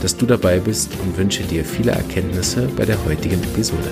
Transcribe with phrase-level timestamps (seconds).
[0.00, 3.90] dass du dabei bist und wünsche dir viele Erkenntnisse bei der heutigen Episode.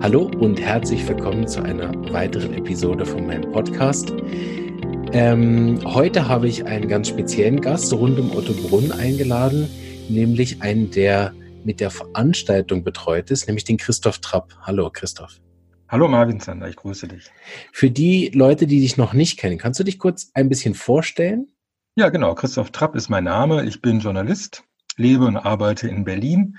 [0.00, 4.12] Hallo und herzlich willkommen zu einer weiteren Episode von meinem Podcast.
[5.12, 9.68] Ähm, heute habe ich einen ganz speziellen Gast rund um Otto Brunn eingeladen,
[10.08, 11.34] nämlich einen, der
[11.64, 14.54] mit der Veranstaltung betreut ist, nämlich den Christoph Trapp.
[14.62, 15.40] Hallo Christoph.
[15.90, 17.32] Hallo Marvin Zander, ich grüße dich.
[17.72, 21.50] Für die Leute, die dich noch nicht kennen, kannst du dich kurz ein bisschen vorstellen?
[21.96, 22.36] Ja, genau.
[22.36, 23.64] Christoph Trapp ist mein Name.
[23.64, 24.62] Ich bin Journalist,
[24.96, 26.58] lebe und arbeite in Berlin.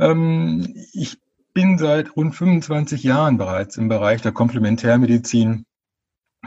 [0.00, 1.18] Ähm, ich
[1.54, 5.64] bin seit rund 25 Jahren bereits im Bereich der Komplementärmedizin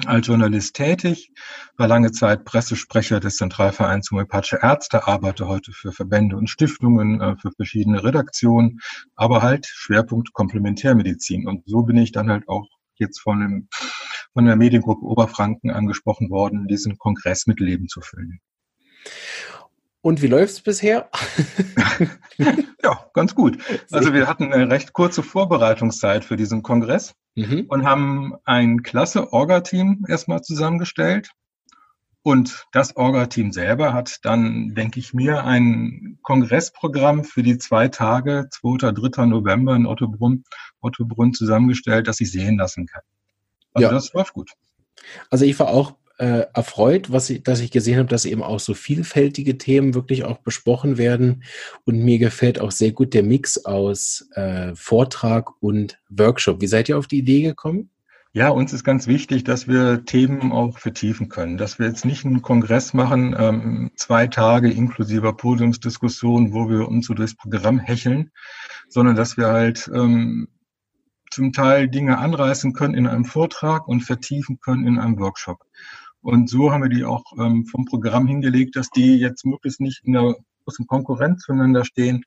[0.06, 1.32] als Journalist tätig,
[1.78, 7.36] war lange Zeit Pressesprecher des Zentralvereins Homöopathische Ärzte, arbeite heute für Verbände und Stiftungen, äh,
[7.38, 8.82] für verschiedene Redaktionen,
[9.16, 11.48] aber halt Schwerpunkt Komplementärmedizin.
[11.48, 13.70] Und so bin ich dann halt auch jetzt von, dem,
[14.34, 18.42] von der Mediengruppe Oberfranken angesprochen worden, diesen Kongress mit Leben zu füllen.
[20.02, 21.10] Und wie läuft's bisher?
[22.84, 23.58] ja, ganz gut.
[23.92, 27.66] Also wir hatten eine recht kurze Vorbereitungszeit für diesen Kongress mhm.
[27.68, 31.30] und haben ein klasse Orga-Team erstmal zusammengestellt.
[32.24, 38.48] Und das Orga-Team selber hat dann, denke ich mir, ein Kongressprogramm für die zwei Tage,
[38.50, 38.92] 2.
[38.92, 39.28] 3.
[39.28, 40.44] November in Ottobrunn,
[40.82, 43.04] Ottobrunn zusammengestellt, das ich sehen lassen kann.
[43.74, 43.94] Also ja.
[43.94, 44.52] das läuft gut.
[45.30, 48.60] Also ich war auch äh, erfreut, was ich, dass ich gesehen habe, dass eben auch
[48.60, 51.44] so vielfältige Themen wirklich auch besprochen werden.
[51.86, 56.62] Und mir gefällt auch sehr gut der Mix aus äh, Vortrag und Workshop.
[56.62, 57.90] Wie seid ihr auf die Idee gekommen?
[58.36, 62.26] Ja, uns ist ganz wichtig, dass wir Themen auch vertiefen können, dass wir jetzt nicht
[62.26, 68.32] einen Kongress machen, ähm, zwei Tage inklusive Podiumsdiskussion, wo wir uns so durchs Programm hecheln,
[68.90, 70.50] sondern dass wir halt ähm,
[71.32, 75.66] zum Teil Dinge anreißen können in einem Vortrag und vertiefen können in einem Workshop.
[76.26, 80.04] Und so haben wir die auch ähm, vom Programm hingelegt, dass die jetzt möglichst nicht
[80.06, 82.24] in der großen Konkurrenz zueinander stehen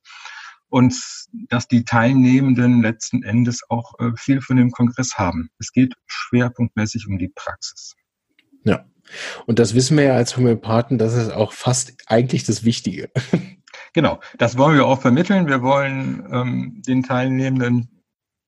[0.68, 0.94] und
[1.48, 5.50] dass die Teilnehmenden letzten Endes auch äh, viel von dem Kongress haben.
[5.58, 7.96] Es geht schwerpunktmäßig um die Praxis.
[8.62, 8.84] Ja.
[9.46, 13.10] Und das wissen wir ja als Homöopathen, das ist auch fast eigentlich das Wichtige.
[13.94, 15.46] Genau, das wollen wir auch vermitteln.
[15.46, 17.97] Wir wollen ähm, den Teilnehmenden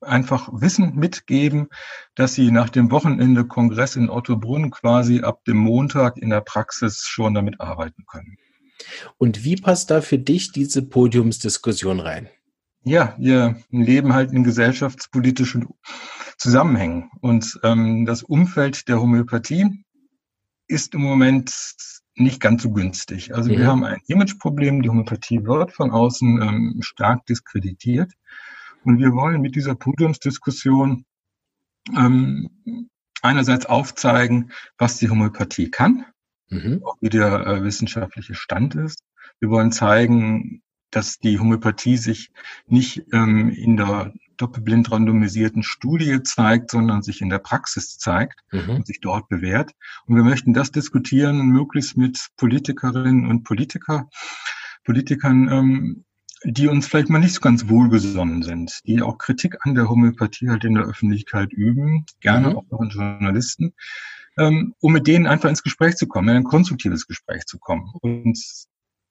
[0.00, 1.68] einfach Wissen mitgeben,
[2.14, 7.04] dass sie nach dem Wochenende Kongress in Ottobrunn quasi ab dem Montag in der Praxis
[7.06, 8.38] schon damit arbeiten können.
[9.18, 12.28] Und wie passt da für dich diese Podiumsdiskussion rein?
[12.82, 15.68] Ja, wir leben halt in gesellschaftspolitischen
[16.38, 19.84] Zusammenhängen und ähm, das Umfeld der Homöopathie
[20.66, 21.52] ist im Moment
[22.14, 23.34] nicht ganz so günstig.
[23.34, 23.58] Also mhm.
[23.58, 24.82] wir haben ein Imageproblem.
[24.82, 28.12] Die Homöopathie wird von außen ähm, stark diskreditiert.
[28.84, 31.04] Und wir wollen mit dieser Podiumsdiskussion
[31.96, 32.88] ähm,
[33.22, 36.06] einerseits aufzeigen, was die Homöopathie kann,
[36.48, 36.82] mhm.
[36.84, 39.02] auch wie der äh, wissenschaftliche Stand ist.
[39.40, 42.32] Wir wollen zeigen, dass die Homöopathie sich
[42.66, 48.70] nicht ähm, in der doppelblind randomisierten Studie zeigt, sondern sich in der Praxis zeigt mhm.
[48.70, 49.72] und sich dort bewährt.
[50.06, 54.08] Und wir möchten das diskutieren, möglichst mit Politikerinnen und Politiker,
[54.84, 56.04] Politikern, ähm,
[56.44, 60.48] die uns vielleicht mal nicht so ganz wohlgesonnen sind, die auch Kritik an der Homöopathie
[60.48, 62.56] halt in der Öffentlichkeit üben, gerne mhm.
[62.56, 63.74] auch von Journalisten,
[64.38, 67.92] ähm, um mit denen einfach ins Gespräch zu kommen, in ein konstruktives Gespräch zu kommen.
[68.00, 68.38] Und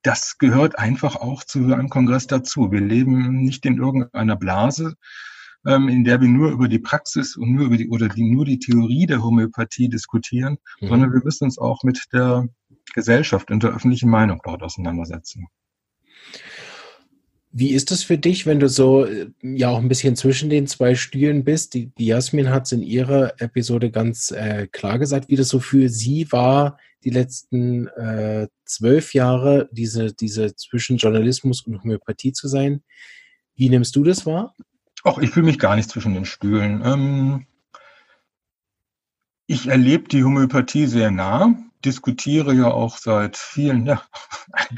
[0.01, 2.71] das gehört einfach auch zu einem Kongress dazu.
[2.71, 4.95] Wir leben nicht in irgendeiner Blase,
[5.67, 8.45] ähm, in der wir nur über die Praxis und nur über die oder die, nur
[8.45, 10.87] die Theorie der Homöopathie diskutieren, mhm.
[10.87, 12.47] sondern wir müssen uns auch mit der
[12.95, 15.47] Gesellschaft und der öffentlichen Meinung dort auseinandersetzen.
[17.51, 20.67] Wie ist das für dich, wenn du so äh, ja auch ein bisschen zwischen den
[20.67, 21.73] zwei Stühlen bist?
[21.73, 25.59] Die, die Jasmin hat es in ihrer Episode ganz äh, klar gesagt, wie das so
[25.59, 32.47] für sie war, die letzten äh, zwölf Jahre, diese, diese zwischen Journalismus und Homöopathie zu
[32.47, 32.83] sein.
[33.55, 34.53] Wie nimmst du das wahr?
[35.03, 36.81] Ach, ich fühle mich gar nicht zwischen den Stühlen.
[36.85, 37.45] Ähm,
[39.47, 41.55] ich erlebe die Homöopathie sehr nah
[41.85, 44.01] diskutiere ja auch seit vielen, ja,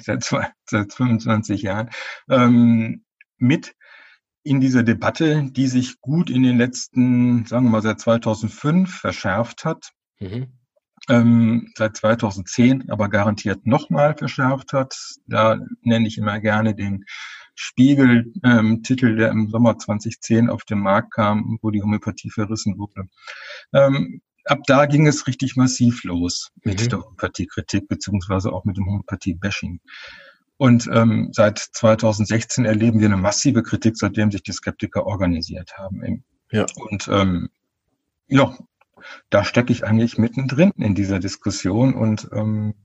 [0.01, 0.23] seit,
[0.65, 1.89] seit 25 Jahren,
[2.29, 3.03] ähm,
[3.37, 3.75] mit
[4.43, 9.65] in dieser Debatte, die sich gut in den letzten, sagen wir mal, seit 2005 verschärft
[9.65, 9.91] hat.
[10.19, 10.47] Mhm.
[11.09, 14.95] ähm, seit 2010 aber garantiert nochmal verschärft hat.
[15.25, 17.05] Da nenne ich immer gerne den
[17.55, 23.07] Spiegel-Titel, ähm, der im Sommer 2010 auf den Markt kam, wo die Homöopathie verrissen wurde.
[23.73, 26.89] Ähm, ab da ging es richtig massiv los mit mhm.
[26.89, 29.79] der Homöopathiekritik beziehungsweise auch mit dem Homöopathie-Bashing.
[30.57, 36.23] Und ähm, seit 2016 erleben wir eine massive Kritik, seitdem sich die Skeptiker organisiert haben.
[36.51, 36.65] Ja.
[36.75, 37.49] Und ähm,
[38.27, 38.55] ja,
[39.29, 42.75] da stecke ich eigentlich mittendrin in dieser Diskussion und ähm,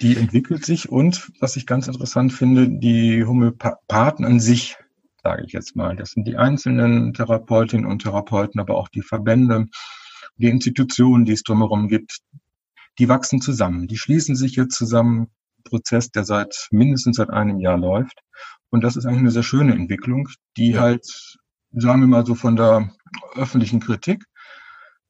[0.00, 4.76] die entwickelt sich und, was ich ganz interessant finde, die Homöopathen an sich,
[5.22, 9.68] sage ich jetzt mal, das sind die einzelnen Therapeutinnen und Therapeuten, aber auch die Verbände,
[10.38, 12.18] die Institutionen, die es drumherum gibt,
[12.98, 15.28] die wachsen zusammen, die schließen sich jetzt zusammen,
[15.64, 18.20] Prozess, der seit mindestens seit einem Jahr läuft.
[18.70, 20.80] Und das ist eigentlich eine sehr schöne Entwicklung, die ja.
[20.80, 21.04] halt,
[21.72, 22.92] sagen wir mal so von der
[23.34, 24.24] öffentlichen Kritik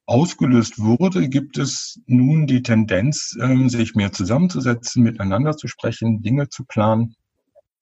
[0.05, 6.49] ausgelöst wurde, gibt es nun die Tendenz, ähm, sich mehr zusammenzusetzen, miteinander zu sprechen, Dinge
[6.49, 7.15] zu planen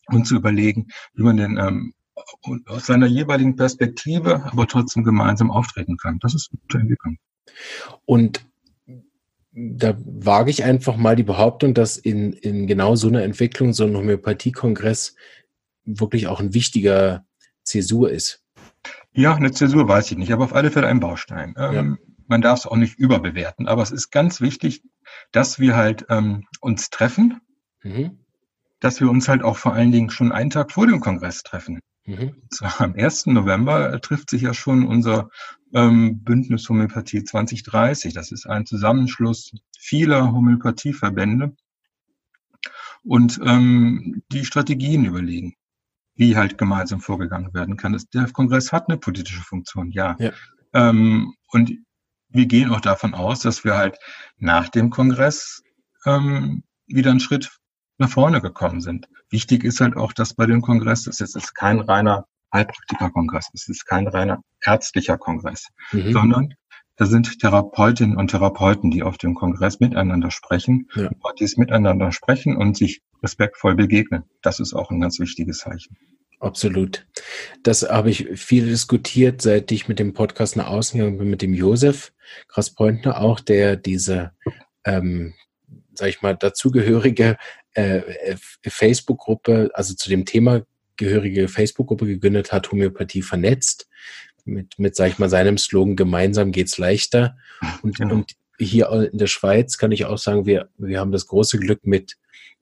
[0.08, 1.94] und zu überlegen, wie man denn ähm,
[2.66, 6.20] aus seiner jeweiligen Perspektive aber trotzdem gemeinsam auftreten kann.
[6.20, 7.18] Das ist eine gute Entwicklung.
[8.06, 8.46] Und
[9.52, 13.86] da wage ich einfach mal die Behauptung, dass in, in genau so einer Entwicklung so
[13.86, 15.16] ein Homöopathiekongress
[15.86, 17.26] wirklich auch ein wichtiger
[17.64, 18.44] Zäsur ist.
[19.14, 21.56] Ja, eine Zäsur weiß ich nicht, aber auf alle Fälle ein Baustein.
[21.58, 21.98] Ähm, ja
[22.28, 23.68] man darf es auch nicht überbewerten.
[23.68, 24.84] Aber es ist ganz wichtig,
[25.32, 27.42] dass wir halt ähm, uns treffen,
[27.84, 28.20] mhm.
[28.80, 31.80] dass wir uns halt auch vor allen Dingen schon einen Tag vor dem Kongress treffen.
[32.08, 32.36] Mhm.
[32.80, 33.28] Am 1.
[33.28, 35.30] November äh, trifft sich ja schon unser
[35.74, 38.14] ähm, Bündnis Homöopathie 2030.
[38.14, 41.56] Das ist ein Zusammenschluss vieler Homöopathieverbände
[43.04, 45.56] und ähm, die Strategien überlegen,
[46.16, 47.92] wie halt gemeinsam vorgegangen werden kann.
[47.92, 50.16] Das, der Kongress hat eine politische Funktion, ja.
[50.18, 50.32] ja.
[50.74, 51.74] Ähm, und
[52.30, 53.98] wir gehen auch davon aus, dass wir halt
[54.38, 55.62] nach dem Kongress
[56.06, 57.57] ähm, wieder einen Schritt
[57.98, 59.08] nach vorne gekommen sind.
[59.30, 63.86] Wichtig ist halt auch, dass bei dem Kongress, das ist kein reiner Heilpraktiker-Kongress, es ist
[63.86, 66.14] kein reiner ärztlicher Kongress, mhm.
[66.14, 66.54] sondern
[66.96, 71.10] da sind Therapeutinnen und Therapeuten, die auf dem Kongress miteinander sprechen, ja.
[71.40, 74.24] die miteinander sprechen und sich respektvoll begegnen.
[74.42, 75.96] Das ist auch ein ganz wichtiges Zeichen.
[76.40, 77.08] Absolut.
[77.64, 81.42] Das habe ich viel diskutiert, seit ich mit dem Podcast nach außen gegangen bin, mit
[81.42, 82.14] dem Josef
[82.48, 84.32] Graspointner auch, der diese,
[84.84, 85.34] ähm,
[85.94, 87.38] sag ich mal, dazugehörige
[87.78, 88.36] äh,
[88.68, 90.64] Facebook-Gruppe, also zu dem Thema
[90.98, 93.88] gehörige Facebook-Gruppe gegründet hat, Homöopathie vernetzt,
[94.46, 97.38] mit, mit, sag ich mal, seinem Slogan, gemeinsam geht's leichter.
[97.82, 98.08] Und, ja.
[98.08, 101.86] und hier in der Schweiz kann ich auch sagen, wir, wir haben das große Glück
[101.86, 102.18] mit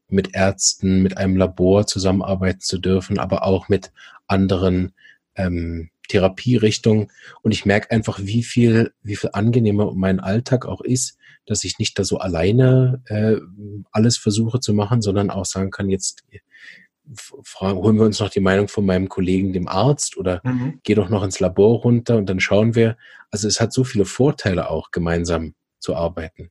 [0.07, 3.91] mit Ärzten, mit einem Labor zusammenarbeiten zu dürfen, aber auch mit
[4.27, 4.93] anderen
[5.35, 7.11] ähm, Therapierichtungen.
[7.41, 11.79] Und ich merke einfach, wie viel, wie viel angenehmer mein Alltag auch ist, dass ich
[11.79, 13.37] nicht da so alleine äh,
[13.91, 16.23] alles versuche zu machen, sondern auch sagen kann, jetzt
[17.43, 20.79] fragen, holen wir uns noch die Meinung von meinem Kollegen, dem Arzt, oder mhm.
[20.83, 22.97] geh doch noch ins Labor runter und dann schauen wir.
[23.31, 26.49] Also es hat so viele Vorteile auch, gemeinsam zu arbeiten.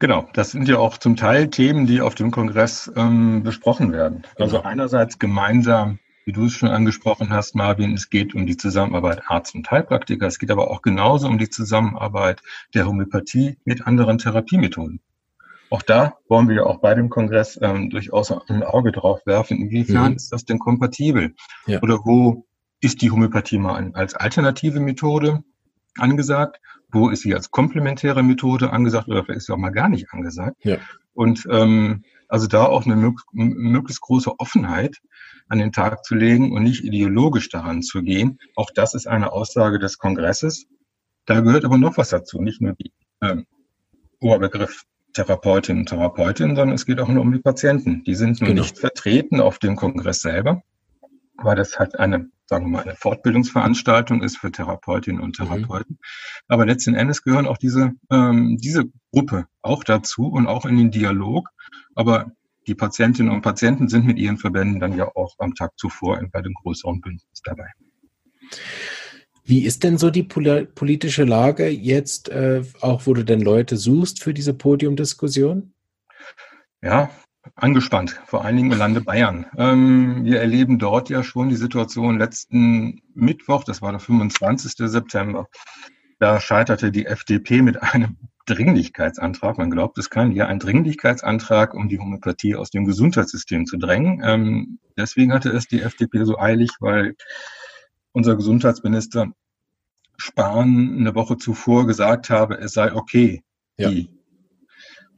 [0.00, 4.22] Genau, das sind ja auch zum Teil Themen, die auf dem Kongress ähm, besprochen werden.
[4.36, 4.68] Also genau.
[4.68, 5.98] einerseits gemeinsam,
[6.28, 10.26] wie du es schon angesprochen hast, Marvin, es geht um die Zusammenarbeit Arzt und Heilpraktiker.
[10.26, 12.42] Es geht aber auch genauso um die Zusammenarbeit
[12.74, 15.00] der Homöopathie mit anderen Therapiemethoden.
[15.70, 19.56] Auch da wollen wir ja auch bei dem Kongress ähm, durchaus ein Auge drauf werfen,
[19.56, 20.16] inwiefern mhm.
[20.16, 21.34] ist das denn kompatibel?
[21.66, 21.80] Ja.
[21.80, 22.46] Oder wo
[22.82, 25.42] ist die Homöopathie mal als alternative Methode
[26.00, 29.88] angesagt wo ist sie als komplementäre Methode angesagt oder vielleicht ist sie auch mal gar
[29.88, 30.56] nicht angesagt.
[30.64, 30.78] Ja.
[31.12, 34.96] Und ähm, also da auch eine möglichst große Offenheit
[35.48, 38.38] an den Tag zu legen und nicht ideologisch daran zu gehen.
[38.54, 40.66] Auch das ist eine Aussage des Kongresses.
[41.24, 43.46] Da gehört aber noch was dazu, nicht nur die ähm,
[44.20, 48.04] Oberbegriff Therapeutinnen und Therapeutinnen, sondern es geht auch nur um die Patienten.
[48.04, 48.62] Die sind nur genau.
[48.62, 50.62] nicht vertreten auf dem Kongress selber,
[51.38, 55.44] weil das halt eine sagen wir mal, eine Fortbildungsveranstaltung ist für Therapeutinnen und mhm.
[55.44, 55.96] Therapeuten.
[55.96, 56.44] Mhm.
[56.48, 60.90] Aber letzten Endes gehören auch diese, ähm, diese Gruppe auch dazu und auch in den
[60.90, 61.50] Dialog.
[61.94, 62.32] Aber
[62.66, 66.42] die Patientinnen und Patienten sind mit ihren Verbänden dann ja auch am Tag zuvor bei
[66.42, 67.68] dem größeren Bündnis dabei.
[69.44, 74.22] Wie ist denn so die politische Lage jetzt, äh, auch wo du denn Leute suchst
[74.22, 75.72] für diese Podiumdiskussion?
[76.82, 77.10] Ja,
[77.54, 79.46] angespannt, vor allen Dingen im Lande Bayern.
[79.56, 84.72] Ähm, wir erleben dort ja schon die Situation letzten Mittwoch, das war der 25.
[84.90, 85.48] September.
[86.18, 89.58] Da scheiterte die FDP mit einem Dringlichkeitsantrag.
[89.58, 94.22] Man glaubt es kann, ja, ein Dringlichkeitsantrag, um die Homöopathie aus dem Gesundheitssystem zu drängen.
[94.24, 97.14] Ähm, deswegen hatte es die FDP so eilig, weil
[98.12, 99.28] unser Gesundheitsminister
[100.16, 103.42] Spahn eine Woche zuvor gesagt habe, es sei okay,
[103.76, 103.90] ja.
[103.90, 104.17] die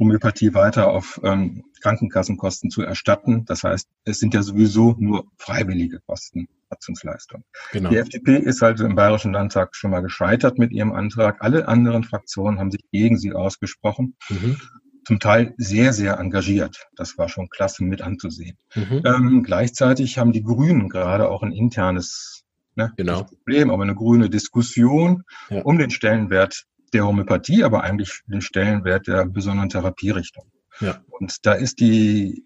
[0.01, 3.45] Homöopathie weiter auf ähm, Krankenkassenkosten zu erstatten.
[3.45, 7.45] Das heißt, es sind ja sowieso nur freiwillige Kosten, Satzungsleistung.
[7.73, 7.91] Genau.
[7.91, 11.37] Die FDP ist also im Bayerischen Landtag schon mal gescheitert mit ihrem Antrag.
[11.41, 14.17] Alle anderen Fraktionen haben sich gegen sie ausgesprochen.
[14.29, 14.57] Mhm.
[15.05, 16.89] Zum Teil sehr, sehr engagiert.
[16.97, 18.57] Das war schon klasse mit anzusehen.
[18.75, 19.03] Mhm.
[19.05, 23.25] Ähm, gleichzeitig haben die Grünen gerade auch ein internes ne, genau.
[23.25, 25.63] Problem, aber eine grüne Diskussion ja.
[25.63, 30.45] um den Stellenwert der Homöopathie, aber eigentlich den Stellenwert der besonderen Therapierichtung.
[30.81, 31.03] Ja.
[31.09, 32.45] Und da ist die,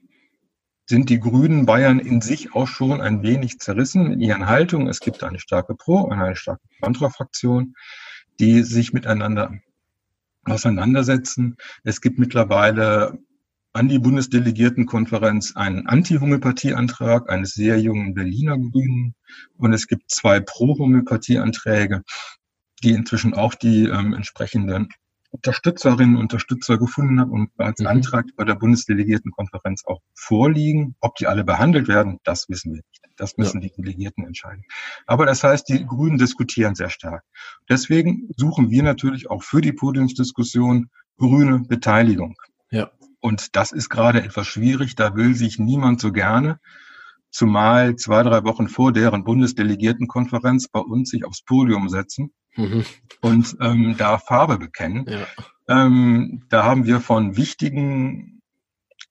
[0.87, 4.89] sind die Grünen Bayern in sich auch schon ein wenig zerrissen in ihren Haltungen.
[4.89, 7.75] Es gibt eine starke Pro- und eine starke Contra-Fraktion,
[8.41, 9.53] die sich miteinander
[10.45, 11.57] auseinandersetzen.
[11.85, 13.19] Es gibt mittlerweile
[13.73, 19.15] an die Bundesdelegiertenkonferenz einen Anti-Homöopathie-Antrag eines sehr jungen Berliner Grünen
[19.57, 22.03] und es gibt zwei Pro-Homöopathie-Anträge
[22.85, 24.89] die inzwischen auch die ähm, entsprechenden
[25.31, 27.89] Unterstützerinnen und Unterstützer gefunden haben und als mhm.
[27.89, 30.95] Antrag bei der Bundesdelegiertenkonferenz auch vorliegen.
[31.01, 33.01] Ob die alle behandelt werden, das wissen wir nicht.
[33.17, 33.69] Das müssen ja.
[33.69, 34.63] die Delegierten entscheiden.
[35.07, 37.25] Aber das heißt, die Grünen diskutieren sehr stark.
[37.69, 40.89] Deswegen suchen wir natürlich auch für die Podiumsdiskussion
[41.19, 42.37] grüne Beteiligung.
[42.71, 42.91] Ja.
[43.21, 44.95] Und das ist gerade etwas schwierig.
[44.95, 46.61] Da will sich niemand so gerne
[47.31, 52.85] zumal zwei, drei Wochen vor deren Bundesdelegiertenkonferenz bei uns sich aufs Podium setzen mhm.
[53.21, 55.07] und ähm, da Farbe bekennen.
[55.09, 55.27] Ja.
[55.69, 58.43] Ähm, da haben wir von wichtigen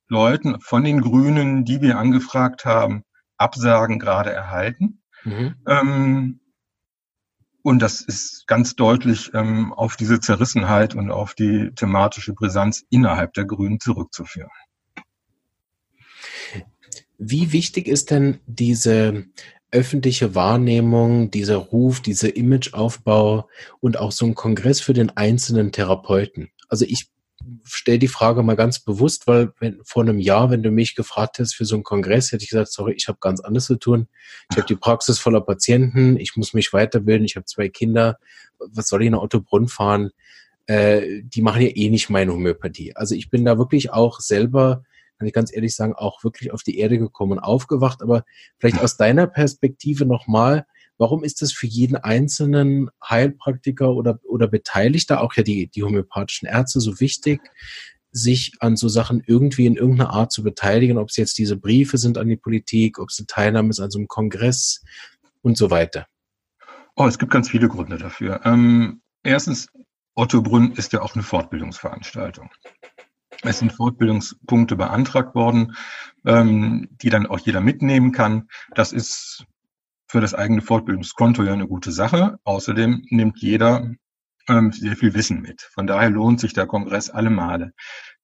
[0.07, 3.03] Leuten, von den Grünen, die wir angefragt haben,
[3.37, 5.01] Absagen gerade erhalten.
[5.23, 5.55] Mhm.
[5.67, 6.39] Ähm,
[7.63, 13.33] und das ist ganz deutlich ähm, auf diese Zerrissenheit und auf die thematische Brisanz innerhalb
[13.33, 14.51] der Grünen zurückzuführen.
[17.17, 19.25] Wie wichtig ist denn diese
[19.73, 23.49] öffentliche Wahrnehmung, dieser Ruf, dieser Imageaufbau
[23.79, 26.49] und auch so ein Kongress für den einzelnen Therapeuten?
[26.69, 27.09] Also ich
[27.63, 31.39] stelle die Frage mal ganz bewusst, weil wenn, vor einem Jahr, wenn du mich gefragt
[31.39, 34.07] hättest für so einen Kongress, hätte ich gesagt, sorry, ich habe ganz anderes zu tun.
[34.51, 38.17] Ich habe die Praxis voller Patienten, ich muss mich weiterbilden, ich habe zwei Kinder,
[38.59, 40.11] was soll ich in Ottobrunn fahren?
[40.67, 42.95] Äh, die machen ja eh nicht meine Homöopathie.
[42.95, 44.83] Also ich bin da wirklich auch selber
[45.23, 48.01] kann ich ganz ehrlich sagen, auch wirklich auf die Erde gekommen und aufgewacht.
[48.01, 48.25] Aber
[48.59, 50.65] vielleicht aus deiner Perspektive nochmal,
[50.97, 56.47] warum ist das für jeden einzelnen Heilpraktiker oder, oder Beteiligter, auch ja die, die homöopathischen
[56.47, 57.39] Ärzte, so wichtig,
[58.11, 61.97] sich an so Sachen irgendwie in irgendeiner Art zu beteiligen, ob es jetzt diese Briefe
[61.97, 64.83] sind an die Politik, ob es eine Teilnahme ist an so einem Kongress
[65.41, 66.05] und so weiter?
[66.95, 68.41] Oh, es gibt ganz viele Gründe dafür.
[68.43, 69.67] Ähm, erstens,
[70.15, 72.51] Otto Brunn ist ja auch eine Fortbildungsveranstaltung.
[73.43, 75.75] Es sind Fortbildungspunkte beantragt worden,
[76.25, 78.47] ähm, die dann auch jeder mitnehmen kann.
[78.73, 79.45] Das ist
[80.07, 82.39] für das eigene Fortbildungskonto ja eine gute Sache.
[82.43, 83.91] Außerdem nimmt jeder
[84.47, 85.61] ähm, sehr viel Wissen mit.
[85.61, 87.73] Von daher lohnt sich der Kongress alle Male.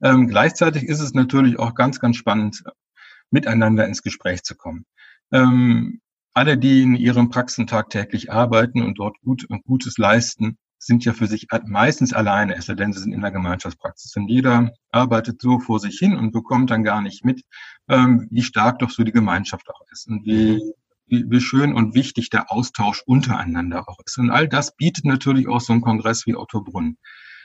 [0.01, 2.63] Ähm, gleichzeitig ist es natürlich auch ganz, ganz spannend,
[3.31, 4.85] miteinander ins Gespräch zu kommen.
[5.31, 6.01] Ähm,
[6.33, 11.27] alle, die in ihrem Praxen tagtäglich arbeiten und dort gut, Gutes leisten, sind ja für
[11.27, 14.15] sich meistens alleine, es sei denn, sie sind in der Gemeinschaftspraxis.
[14.15, 17.41] Und jeder arbeitet so vor sich hin und bekommt dann gar nicht mit,
[17.89, 20.71] ähm, wie stark doch so die Gemeinschaft auch ist und wie, mhm.
[21.07, 24.17] wie, wie schön und wichtig der Austausch untereinander auch ist.
[24.17, 26.97] Und all das bietet natürlich auch so ein Kongress wie Otto Brunn.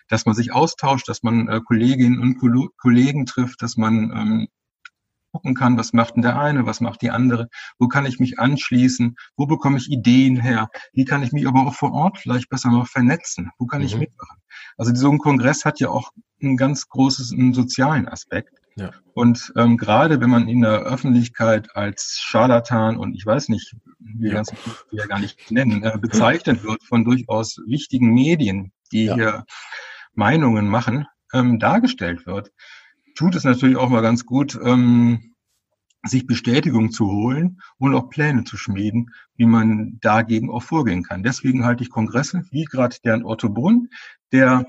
[0.08, 2.38] Dass man sich austauscht, dass man äh, Kolleginnen und
[2.76, 4.48] Kollegen trifft, dass man ähm,
[5.34, 7.48] gucken kann, was macht denn der eine, was macht die andere,
[7.78, 11.66] wo kann ich mich anschließen, wo bekomme ich Ideen her, wie kann ich mich aber
[11.66, 13.86] auch vor Ort vielleicht besser noch vernetzen, wo kann mhm.
[13.86, 14.38] ich mitmachen.
[14.76, 18.54] Also so ein Kongress hat ja auch ein ganz großes einen sozialen Aspekt.
[18.76, 18.92] Ja.
[19.14, 24.28] Und ähm, gerade wenn man in der Öffentlichkeit als Scharlatan und ich weiß nicht, wie
[24.28, 24.34] ja.
[24.34, 24.52] ganz
[24.92, 29.14] ja gar nicht nennen, äh, bezeichnet wird von durchaus wichtigen Medien, die ja.
[29.14, 29.44] hier
[30.12, 32.52] Meinungen machen, ähm, dargestellt wird,
[33.14, 35.34] tut es natürlich auch mal ganz gut, ähm,
[36.06, 41.22] sich Bestätigung zu holen und auch Pläne zu schmieden, wie man dagegen auch vorgehen kann.
[41.22, 43.88] Deswegen halte ich Kongresse, wie gerade der in Otto Brunn,
[44.32, 44.66] der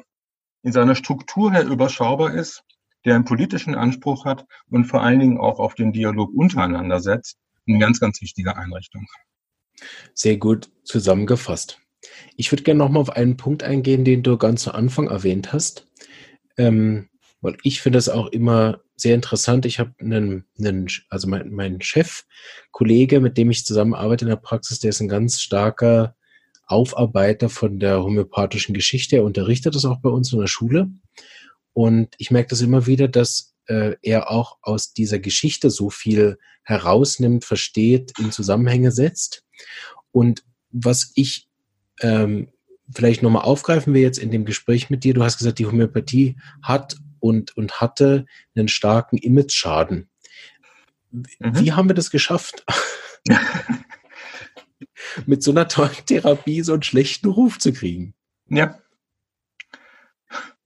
[0.64, 2.64] in seiner Struktur her überschaubar ist,
[3.04, 7.38] der einen politischen Anspruch hat und vor allen Dingen auch auf den Dialog untereinander setzt,
[7.68, 9.06] eine ganz, ganz wichtige Einrichtung.
[10.14, 11.80] Sehr gut zusammengefasst.
[12.36, 15.88] Ich würde gerne nochmal auf einen Punkt eingehen, den du ganz zu Anfang erwähnt hast.
[16.58, 17.10] Ähm,
[17.46, 19.68] weil ich finde es auch immer sehr interessant.
[19.68, 22.24] Ich habe einen, einen, also mein, mein Chef,
[22.72, 26.16] Kollege, mit dem ich zusammenarbeite in der Praxis, der ist ein ganz starker
[26.66, 29.18] Aufarbeiter von der homöopathischen Geschichte.
[29.18, 30.90] Er unterrichtet das auch bei uns in der Schule.
[31.74, 36.40] Und ich merke das immer wieder, dass äh, er auch aus dieser Geschichte so viel
[36.64, 39.44] herausnimmt, versteht, in Zusammenhänge setzt.
[40.12, 41.48] Und was ich
[42.02, 42.48] ähm,
[42.92, 45.14] vielleicht nochmal aufgreifen wir jetzt in dem Gespräch mit dir.
[45.14, 50.10] Du hast gesagt, die Homöopathie hat und, und hatte einen starken Image-Schaden.
[51.12, 51.26] Mhm.
[51.40, 52.64] Wie haben wir das geschafft?
[55.26, 58.14] Mit so einer tollen Therapie so einen schlechten Ruf zu kriegen.
[58.48, 58.78] Ja.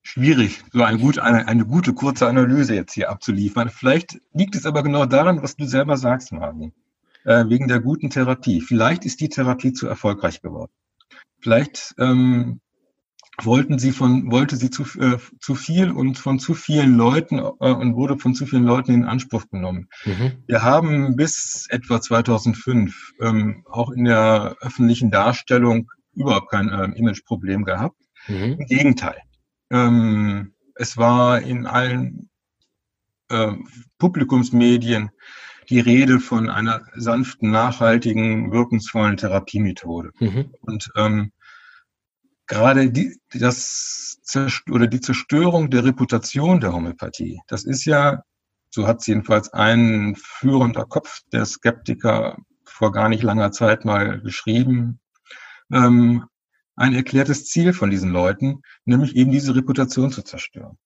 [0.01, 3.69] Schwierig, so eine gute, eine, eine gute kurze Analyse jetzt hier abzuliefern.
[3.69, 6.73] Vielleicht liegt es aber genau daran, was du selber sagst, Marvin.
[7.23, 8.59] Äh, wegen der guten Therapie.
[8.59, 10.71] Vielleicht ist die Therapie zu erfolgreich geworden.
[11.39, 12.59] Vielleicht ähm,
[13.45, 17.71] wollten sie von, wollte sie zu, äh, zu viel und von zu vielen Leuten äh,
[17.71, 19.89] und wurde von zu vielen Leuten in Anspruch genommen.
[20.05, 20.43] Mhm.
[20.47, 27.63] Wir haben bis etwa 2005 ähm, auch in der öffentlichen Darstellung überhaupt kein äh, Imageproblem
[27.63, 27.97] gehabt.
[28.27, 28.57] Mhm.
[28.59, 29.17] Im Gegenteil.
[29.71, 32.29] Ähm, es war in allen
[33.29, 33.53] äh,
[33.97, 35.11] Publikumsmedien
[35.69, 40.11] die Rede von einer sanften, nachhaltigen, wirkungsvollen Therapiemethode.
[40.19, 40.51] Mhm.
[40.61, 41.31] Und ähm,
[42.49, 44.19] gerade die, das
[44.69, 48.23] oder die Zerstörung der Reputation der Homöopathie, das ist ja,
[48.69, 54.19] so hat es jedenfalls ein führender Kopf der Skeptiker vor gar nicht langer Zeit mal
[54.21, 54.99] geschrieben,
[55.71, 56.25] ähm,
[56.75, 60.77] ein erklärtes Ziel von diesen Leuten, nämlich eben diese Reputation zu zerstören.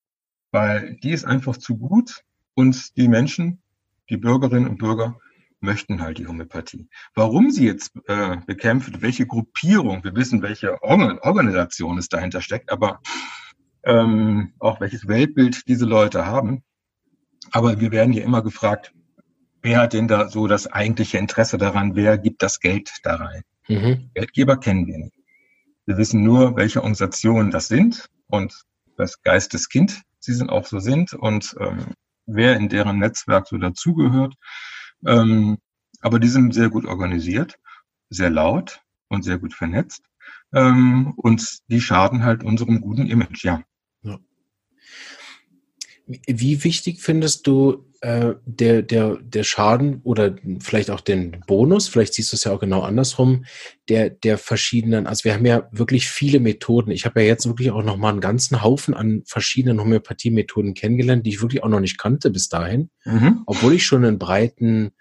[0.52, 2.24] Weil die ist einfach zu gut
[2.56, 3.62] und die Menschen,
[4.10, 5.18] die Bürgerinnen und Bürger
[5.64, 6.88] möchten halt die Homöopathie.
[7.16, 13.02] Warum sie jetzt äh, bekämpft, welche Gruppierung, wir wissen, welche Organisation es dahinter steckt, aber
[13.84, 16.64] ähm, auch welches Weltbild diese Leute haben.
[17.52, 18.94] Aber wir werden ja immer gefragt,
[19.62, 23.44] wer hat denn da so das eigentliche Interesse daran, wer gibt das Geld da rein?
[23.68, 24.12] Mhm.
[24.14, 25.18] Geldgeber kennen wir nicht.
[25.86, 28.64] Wir wissen nur, welche Organisationen das sind und
[28.98, 31.94] das Geisteskind sie sind auch so sind und ähm,
[32.26, 34.36] wer in deren Netzwerk so dazugehört.
[35.06, 35.58] Ähm,
[36.02, 37.60] aber die sind sehr gut organisiert,
[38.10, 40.04] sehr laut und sehr gut vernetzt.
[40.54, 43.64] Ähm, und die schaden halt unserem guten Image, ja.
[44.04, 44.20] ja.
[46.06, 52.14] Wie wichtig findest du äh, der, der, der Schaden oder vielleicht auch den Bonus, vielleicht
[52.14, 53.46] siehst du es ja auch genau andersrum,
[53.88, 56.92] der, der verschiedenen, also wir haben ja wirklich viele Methoden.
[56.92, 61.30] Ich habe ja jetzt wirklich auch nochmal einen ganzen Haufen an verschiedenen Homöopathie-Methoden kennengelernt, die
[61.30, 63.44] ich wirklich auch noch nicht kannte bis dahin, mhm.
[63.46, 64.92] obwohl ich schon einen breiten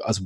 [0.00, 0.24] also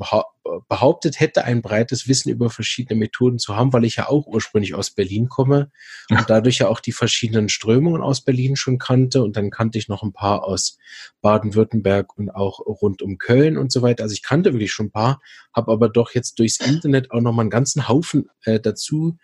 [0.68, 4.74] behauptet hätte, ein breites Wissen über verschiedene Methoden zu haben, weil ich ja auch ursprünglich
[4.74, 5.70] aus Berlin komme
[6.10, 9.88] und dadurch ja auch die verschiedenen Strömungen aus Berlin schon kannte und dann kannte ich
[9.88, 10.78] noch ein paar aus
[11.20, 14.04] Baden-Württemberg und auch rund um Köln und so weiter.
[14.04, 15.20] Also ich kannte wirklich schon ein paar,
[15.52, 19.16] habe aber doch jetzt durchs Internet auch noch mal einen ganzen Haufen äh, dazu,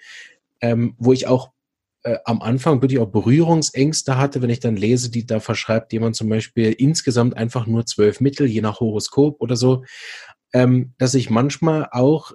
[0.61, 1.52] ähm, wo ich auch
[2.05, 6.17] äh, am Anfang wirklich auch Berührungsängste hatte, wenn ich dann lese, die da verschreibt jemand
[6.17, 9.85] zum Beispiel insgesamt einfach nur zwölf Mittel, je nach Horoskop oder so
[10.53, 12.33] ähm, dass ich manchmal auch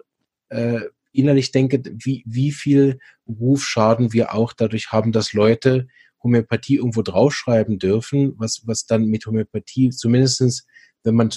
[0.49, 5.87] äh, innerlich denke, wie, wie viel Rufschaden wir auch dadurch haben, dass Leute
[6.23, 10.65] Homöopathie irgendwo draufschreiben dürfen, was, was dann mit Homöopathie zumindestens,
[11.03, 11.29] wenn man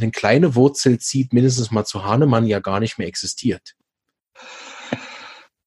[0.00, 3.74] eine kleine Wurzel zieht, mindestens mal zu Hahnemann ja gar nicht mehr existiert.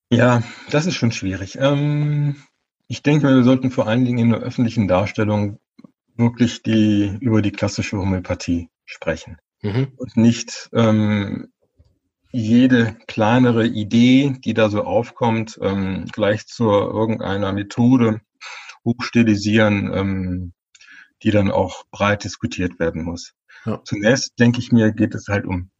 [0.10, 0.41] Ja,
[0.72, 1.58] das ist schon schwierig.
[1.60, 2.36] Ähm,
[2.88, 5.60] ich denke, wir sollten vor allen Dingen in der öffentlichen Darstellung
[6.15, 9.91] wirklich die, über die klassische Homöopathie sprechen mhm.
[9.98, 11.52] und nicht ähm,
[12.32, 18.22] jede kleinere Idee, die da so aufkommt, ähm, gleich zu irgendeiner Methode
[18.86, 20.54] hochstilisieren, ähm,
[21.24, 23.34] die dann auch breit diskutiert werden muss.
[23.65, 23.82] Ja.
[23.84, 25.72] Zunächst denke ich mir, geht es halt um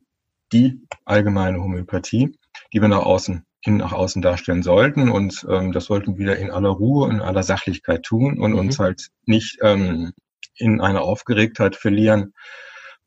[0.52, 2.38] die allgemeine Homöopathie,
[2.74, 6.38] die wir nach außen hin nach außen darstellen sollten und ähm, das sollten wir wieder
[6.38, 8.60] in aller Ruhe, in aller Sachlichkeit tun und mhm.
[8.60, 10.14] uns halt nicht ähm,
[10.56, 12.34] in eine Aufgeregtheit verlieren,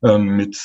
[0.03, 0.61] ähm, mit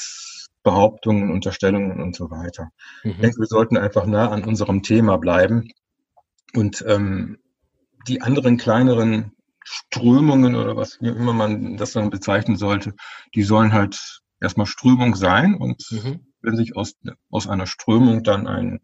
[0.62, 2.68] Behauptungen, Unterstellungen und so weiter.
[3.04, 3.11] Mhm.
[3.12, 5.70] Ich denke, wir sollten einfach nah an unserem Thema bleiben
[6.54, 7.38] und ähm,
[8.06, 9.32] die anderen kleineren
[9.64, 12.92] Strömungen oder was wie immer man das dann bezeichnen sollte,
[13.35, 16.20] die sollen halt erstmal Strömung sein und mhm.
[16.42, 16.92] wenn sich aus,
[17.30, 18.80] aus einer Strömung dann ein,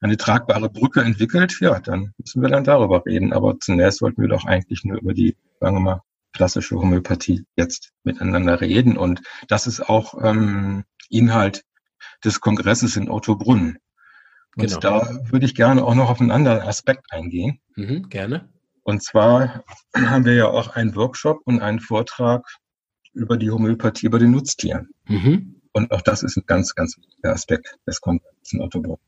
[0.00, 3.32] eine tragbare Brücke entwickelt, ja, dann müssen wir dann darüber reden.
[3.32, 7.90] Aber zunächst sollten wir doch eigentlich nur über die, sagen wir mal, klassische Homöopathie jetzt
[8.04, 8.96] miteinander reden.
[8.96, 11.64] Und das ist auch ähm, Inhalt
[12.24, 13.78] des Kongresses in Ottobrunn.
[14.56, 14.80] Und genau.
[14.80, 17.60] da würde ich gerne auch noch auf einen anderen Aspekt eingehen.
[17.76, 18.48] Mhm, gerne.
[18.82, 22.46] Und zwar haben wir ja auch einen Workshop und einen Vortrag
[23.12, 24.88] über die Homöopathie bei den Nutztieren.
[25.06, 25.60] Mhm.
[25.72, 28.98] Und auch das ist ein ganz, ganz wichtiger Aspekt des Kongresses in Ottobrunn.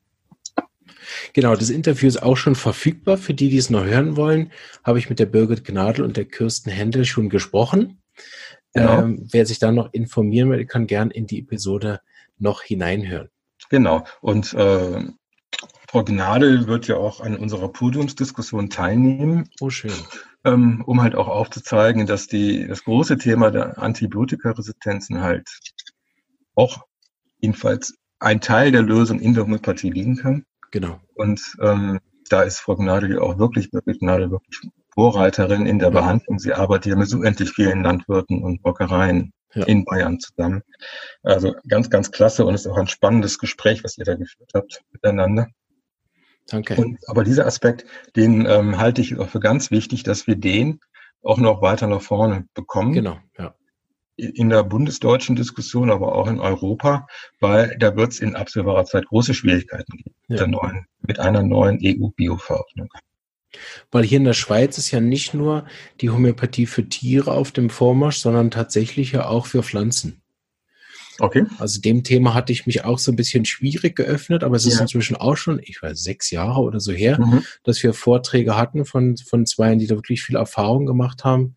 [1.33, 3.17] Genau, das Interview ist auch schon verfügbar.
[3.17, 4.53] Für die, die es noch hören wollen,
[4.85, 8.03] habe ich mit der Birgit Gnadl und der Kirsten Händel schon gesprochen.
[8.73, 9.01] Genau.
[9.01, 12.01] Ähm, wer sich da noch informieren will, kann gern in die Episode
[12.39, 13.29] noch hineinhören.
[13.69, 14.05] Genau.
[14.21, 15.05] Und äh,
[15.89, 19.49] Frau Gnade wird ja auch an unserer Podiumsdiskussion teilnehmen.
[19.61, 19.93] Oh, schön.
[20.45, 25.49] Ähm, um halt auch aufzuzeigen, dass die, das große Thema der Antibiotikaresistenzen halt
[26.55, 26.87] auch
[27.39, 30.45] jedenfalls ein Teil der Lösung in der Homöopathie liegen kann.
[30.71, 31.01] Genau.
[31.15, 34.61] Und ähm, da ist Frau Gnadl auch wirklich, wirklich Gnadl wirklich
[34.95, 36.39] Vorreiterin in der Behandlung.
[36.39, 39.65] Sie arbeitet ja mit so endlich vielen Landwirten und Bäckereien ja.
[39.65, 40.63] in Bayern zusammen.
[41.23, 44.51] Also ganz, ganz klasse und es ist auch ein spannendes Gespräch, was ihr da geführt
[44.55, 45.49] habt miteinander.
[46.47, 46.75] Danke.
[46.75, 47.85] Und, aber dieser Aspekt,
[48.17, 50.81] den ähm, halte ich auch für ganz wichtig, dass wir den
[51.23, 52.93] auch noch weiter nach vorne bekommen.
[52.93, 53.55] Genau, ja
[54.21, 57.07] in der bundesdeutschen Diskussion, aber auch in Europa,
[57.41, 60.43] weil da wird es in absehbarer Zeit große Schwierigkeiten geben ja.
[60.43, 62.89] mit, neuen, mit einer neuen EU-Bio-Verordnung.
[63.91, 65.67] Weil hier in der Schweiz ist ja nicht nur
[66.01, 70.23] die Homöopathie für Tiere auf dem Vormarsch, sondern tatsächlich ja auch für Pflanzen.
[71.21, 71.45] Okay.
[71.59, 74.77] Also dem Thema hatte ich mich auch so ein bisschen schwierig geöffnet, aber es ist
[74.77, 74.83] ja.
[74.83, 77.45] inzwischen auch schon, ich weiß, sechs Jahre oder so her, mhm.
[77.63, 81.57] dass wir Vorträge hatten von, von zwei, die da wirklich viel Erfahrung gemacht haben.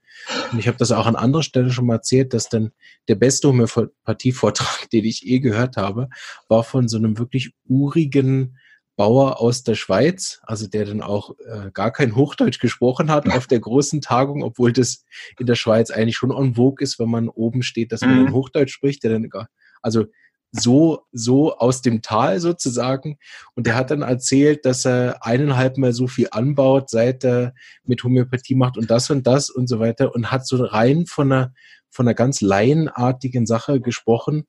[0.52, 2.72] Und ich habe das auch an anderer Stelle schon mal erzählt, dass dann
[3.08, 6.10] der beste Homöopathie-Vortrag, den ich eh gehört habe,
[6.48, 8.58] war von so einem wirklich urigen
[8.96, 13.48] Bauer aus der Schweiz, also der dann auch äh, gar kein Hochdeutsch gesprochen hat auf
[13.48, 15.04] der großen Tagung, obwohl das
[15.40, 18.34] in der Schweiz eigentlich schon en vogue ist, wenn man oben steht, dass man mhm.
[18.34, 19.48] Hochdeutsch spricht, der dann gar,
[19.82, 20.06] also
[20.54, 23.18] so, so aus dem Tal sozusagen.
[23.56, 27.54] Und der hat dann erzählt, dass er eineinhalb Mal so viel anbaut, seit er
[27.84, 31.32] mit Homöopathie macht und das und das und so weiter und hat so rein von
[31.32, 31.54] einer,
[31.90, 34.46] von einer ganz laienartigen Sache gesprochen.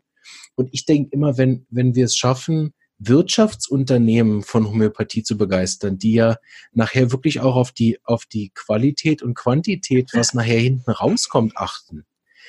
[0.54, 2.74] Und ich denke immer, wenn, wenn wir es schaffen,
[3.06, 6.36] Wirtschaftsunternehmen von Homöopathie zu begeistern, die ja
[6.72, 12.04] nachher wirklich auch auf die, auf die Qualität und Quantität, was nachher hinten rauskommt, achten.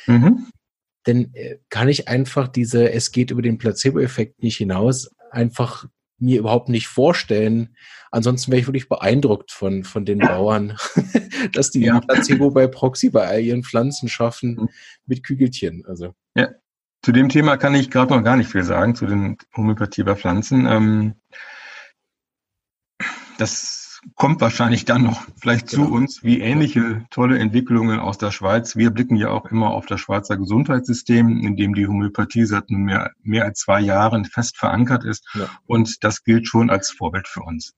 [0.07, 0.47] Mhm.
[1.07, 5.85] Denn äh, kann ich einfach diese, es geht über den Placebo-Effekt nicht hinaus, einfach
[6.17, 7.75] mir überhaupt nicht vorstellen.
[8.11, 10.77] Ansonsten wäre ich wirklich beeindruckt von, von den Bauern,
[11.53, 11.99] dass die ja.
[11.99, 14.69] Placebo bei Proxy bei all ihren Pflanzen schaffen mhm.
[15.05, 15.85] mit Kügelchen.
[15.85, 16.15] Also.
[16.35, 16.49] Ja,
[17.05, 20.15] zu dem Thema kann ich gerade noch gar nicht viel sagen, zu den Homöopathie bei
[20.15, 20.65] Pflanzen.
[20.65, 21.13] Ähm,
[23.37, 25.85] das kommt wahrscheinlich dann noch vielleicht genau.
[25.85, 28.75] zu uns, wie ähnliche tolle Entwicklungen aus der Schweiz.
[28.75, 33.11] Wir blicken ja auch immer auf das Schweizer Gesundheitssystem, in dem die Homöopathie seit mehr,
[33.21, 35.27] mehr als zwei Jahren fest verankert ist.
[35.35, 35.47] Ja.
[35.67, 37.75] Und das gilt schon als Vorbild für uns.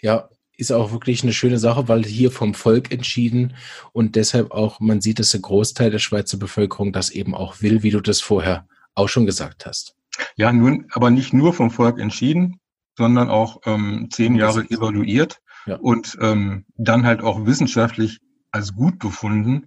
[0.00, 3.54] Ja, ist auch wirklich eine schöne Sache, weil hier vom Volk entschieden
[3.92, 7.82] und deshalb auch, man sieht, dass der Großteil der Schweizer Bevölkerung das eben auch will,
[7.82, 9.96] wie du das vorher auch schon gesagt hast.
[10.36, 12.60] Ja, nun, aber nicht nur vom Volk entschieden,
[12.96, 15.76] sondern auch ähm, zehn Jahre evaluiert ja.
[15.76, 18.20] und ähm, dann halt auch wissenschaftlich
[18.52, 19.66] als gut befunden.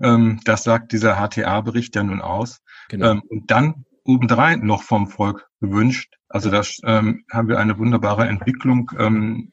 [0.00, 2.60] Ähm, das sagt dieser HTA-Bericht ja nun aus.
[2.88, 3.12] Genau.
[3.12, 6.14] Ähm, und dann obendrein noch vom Volk gewünscht.
[6.28, 9.52] Also da ähm, haben wir eine wunderbare Entwicklung ähm,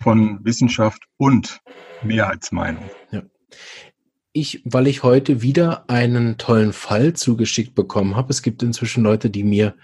[0.00, 1.60] von Wissenschaft und
[2.02, 2.88] Mehrheitsmeinung.
[3.10, 3.22] Ja.
[4.32, 8.30] Ich, weil ich heute wieder einen tollen Fall zugeschickt bekommen habe.
[8.30, 9.76] Es gibt inzwischen Leute, die mir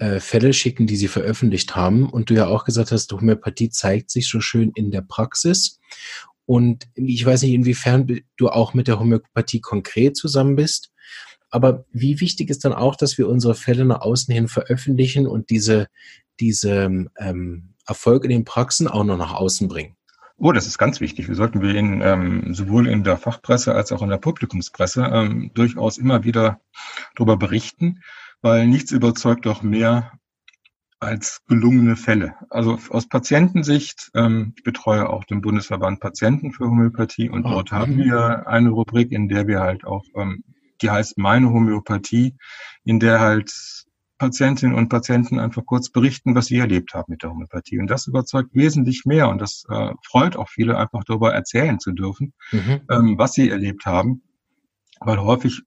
[0.00, 2.10] äh, Fälle schicken, die sie veröffentlicht haben.
[2.10, 5.78] Und du ja auch gesagt hast, Homöopathie zeigt sich so schön in der Praxis.
[6.46, 10.90] Und ich weiß nicht, inwiefern du auch mit der Homöopathie konkret zusammen bist.
[11.50, 15.50] Aber wie wichtig ist dann auch, dass wir unsere Fälle nach außen hin veröffentlichen und
[15.50, 15.86] diese,
[16.40, 19.96] diese ähm, Erfolg in den Praxen auch noch nach außen bringen?
[20.38, 21.28] Oh, das ist ganz wichtig.
[21.28, 25.52] Wir sollten wir in, ähm, sowohl in der Fachpresse als auch in der Publikumspresse ähm,
[25.54, 26.60] durchaus immer wieder
[27.14, 28.00] darüber berichten,
[28.40, 30.12] weil nichts überzeugt doch mehr
[31.02, 32.34] als gelungene Fälle.
[32.48, 37.98] Also aus Patientensicht, ähm, ich betreue auch den Bundesverband Patienten für Homöopathie und dort haben
[37.98, 40.44] wir eine Rubrik, in der wir halt auch, ähm,
[40.80, 42.36] die heißt Meine Homöopathie,
[42.84, 43.84] in der halt
[44.22, 47.80] Patientinnen und Patienten einfach kurz berichten, was sie erlebt haben mit der Homöopathie.
[47.80, 51.90] Und das überzeugt wesentlich mehr und das äh, freut auch viele, einfach darüber erzählen zu
[51.90, 52.82] dürfen, mhm.
[52.88, 54.22] ähm, was sie erlebt haben,
[55.00, 55.62] weil häufig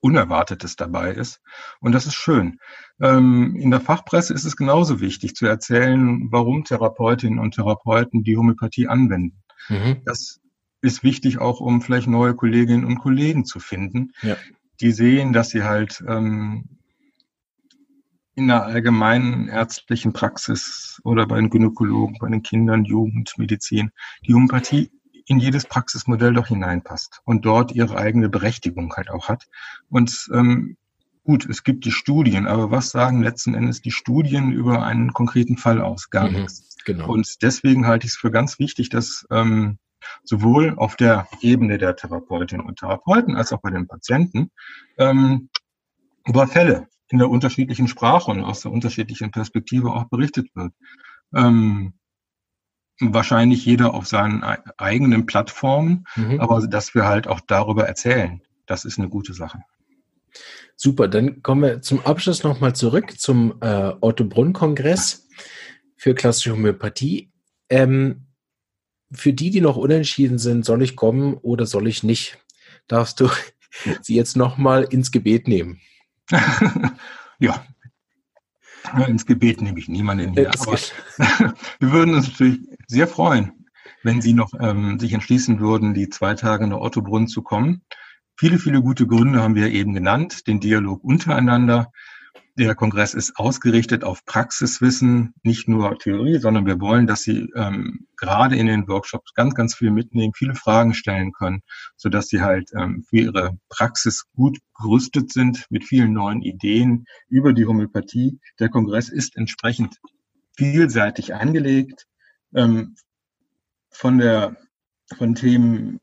[0.00, 1.42] Unerwartetes dabei ist.
[1.80, 2.60] Und das ist schön.
[2.98, 8.38] Ähm, in der Fachpresse ist es genauso wichtig zu erzählen, warum Therapeutinnen und Therapeuten die
[8.38, 9.42] Homöopathie anwenden.
[9.68, 10.00] Mhm.
[10.06, 10.40] Das
[10.80, 14.38] ist wichtig auch, um vielleicht neue Kolleginnen und Kollegen zu finden, ja.
[14.80, 16.78] die sehen, dass sie halt ähm,
[18.34, 23.90] in der allgemeinen ärztlichen Praxis oder bei den Gynäkologen, bei den Kindern, Jugendmedizin,
[24.26, 24.90] die Homöopathie
[25.26, 29.48] in jedes Praxismodell doch hineinpasst und dort ihre eigene Berechtigung halt auch hat.
[29.88, 30.76] Und ähm,
[31.24, 35.56] gut, es gibt die Studien, aber was sagen letzten Endes die Studien über einen konkreten
[35.56, 36.10] Fall aus?
[36.10, 36.76] Gar mhm, nichts.
[36.84, 37.08] Genau.
[37.08, 39.78] Und deswegen halte ich es für ganz wichtig, dass ähm,
[40.24, 44.50] sowohl auf der Ebene der Therapeutinnen und Therapeuten als auch bei den Patienten
[44.98, 45.48] ähm,
[46.26, 50.72] über Fälle in der unterschiedlichen Sprache und aus der unterschiedlichen Perspektive auch berichtet wird.
[51.34, 51.92] Ähm,
[53.00, 56.40] wahrscheinlich jeder auf seinen eigenen Plattformen, mhm.
[56.40, 59.60] aber dass wir halt auch darüber erzählen, das ist eine gute Sache.
[60.76, 65.28] Super, dann kommen wir zum Abschluss nochmal zurück zum äh, Otto Brunn-Kongress
[65.96, 67.30] für klassische Homöopathie.
[67.68, 68.26] Ähm,
[69.12, 72.38] für die, die noch unentschieden sind, soll ich kommen oder soll ich nicht?
[72.88, 73.28] Darfst du
[74.00, 75.80] sie jetzt nochmal ins Gebet nehmen?
[77.38, 77.64] ja.
[79.06, 80.50] Ins Gebet nehme ich niemanden hier.
[80.60, 80.72] Aber
[81.78, 83.66] wir würden uns natürlich sehr freuen,
[84.02, 87.82] wenn Sie noch ähm, sich entschließen würden, die zwei Tage in der Ottobrunn zu kommen.
[88.36, 90.46] Viele, viele gute Gründe haben wir eben genannt.
[90.48, 91.92] Den Dialog untereinander,
[92.54, 98.06] der Kongress ist ausgerichtet auf Praxiswissen, nicht nur Theorie, sondern wir wollen, dass Sie ähm,
[98.16, 101.62] gerade in den Workshops ganz, ganz viel mitnehmen, viele Fragen stellen können,
[101.96, 107.06] so dass Sie halt ähm, für Ihre Praxis gut gerüstet sind mit vielen neuen Ideen
[107.28, 108.38] über die Homöopathie.
[108.58, 109.96] Der Kongress ist entsprechend
[110.56, 112.06] vielseitig angelegt,
[112.54, 112.96] ähm,
[113.90, 114.56] von der
[115.16, 116.00] von Themen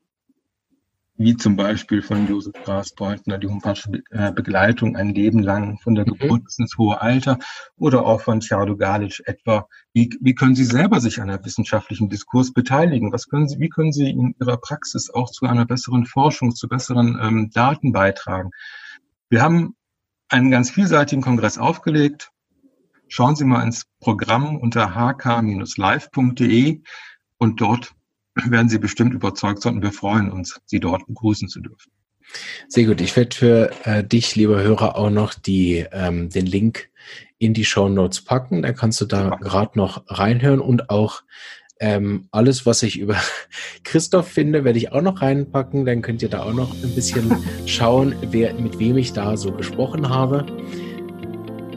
[1.20, 6.06] wie zum Beispiel von Josef Grasbeutner, die homöopathische äh, Begleitung ein Leben lang von der
[6.06, 6.12] mhm.
[6.16, 7.38] Geburt bis ins hohe Alter
[7.76, 12.08] oder auch von Ciardo Galic etwa, wie, wie können Sie selber sich an einem wissenschaftlichen
[12.08, 13.12] Diskurs beteiligen?
[13.12, 16.68] Was können Sie, wie können Sie in Ihrer Praxis auch zu einer besseren Forschung, zu
[16.68, 18.52] besseren ähm, Daten beitragen?
[19.28, 19.76] Wir haben
[20.30, 22.30] einen ganz vielseitigen Kongress aufgelegt.
[23.08, 26.80] Schauen Sie mal ins Programm unter hk-live.de
[27.36, 27.94] und dort
[28.48, 31.90] werden Sie bestimmt überzeugt sein und wir freuen uns, Sie dort begrüßen zu dürfen.
[32.68, 33.00] Sehr gut.
[33.00, 36.88] Ich werde für äh, dich, lieber Hörer, auch noch die, ähm, den Link
[37.38, 38.62] in die Show Notes packen.
[38.62, 41.22] Da kannst du da gerade noch reinhören und auch
[41.80, 43.16] ähm, alles, was ich über
[43.84, 45.86] Christoph finde, werde ich auch noch reinpacken.
[45.86, 49.52] Dann könnt ihr da auch noch ein bisschen schauen, wer, mit wem ich da so
[49.52, 50.46] gesprochen habe.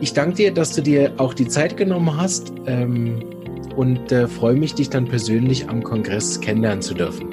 [0.02, 2.52] Ich danke dir, dass du dir auch die Zeit genommen hast.
[2.66, 3.33] Ähm,
[3.76, 7.30] und äh, freue mich, dich dann persönlich am Kongress kennenlernen zu dürfen.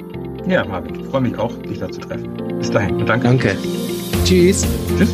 [0.47, 2.29] Ja, Marvin, ich freue mich auch, dich da zu treffen.
[2.57, 3.27] Bis dahin und danke.
[3.27, 3.55] Danke.
[4.23, 4.65] Tschüss.
[4.97, 5.11] Tschüss.